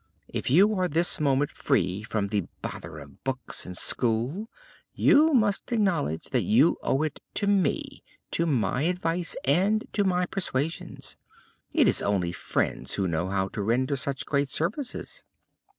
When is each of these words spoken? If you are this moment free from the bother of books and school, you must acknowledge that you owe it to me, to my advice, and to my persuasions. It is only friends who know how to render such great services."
If 0.29 0.49
you 0.49 0.73
are 0.79 0.87
this 0.87 1.19
moment 1.19 1.51
free 1.51 2.01
from 2.01 2.25
the 2.29 2.47
bother 2.63 2.97
of 2.97 3.23
books 3.23 3.67
and 3.67 3.77
school, 3.77 4.49
you 4.95 5.31
must 5.31 5.71
acknowledge 5.71 6.31
that 6.31 6.41
you 6.41 6.79
owe 6.81 7.03
it 7.03 7.19
to 7.35 7.45
me, 7.45 8.01
to 8.31 8.47
my 8.47 8.81
advice, 8.81 9.35
and 9.45 9.85
to 9.93 10.03
my 10.03 10.25
persuasions. 10.25 11.17
It 11.71 11.87
is 11.87 12.01
only 12.01 12.31
friends 12.31 12.95
who 12.95 13.07
know 13.07 13.29
how 13.29 13.49
to 13.49 13.61
render 13.61 13.95
such 13.95 14.25
great 14.25 14.49
services." 14.49 15.23